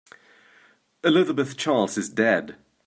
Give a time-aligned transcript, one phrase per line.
[1.03, 2.55] Elizabeth Charles is dead.